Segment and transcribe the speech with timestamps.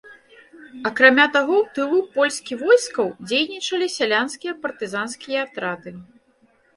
[0.89, 5.93] Акрамя таго, у тылу польскі войскаў дзейнічалі сялянскія партызанскія атрады.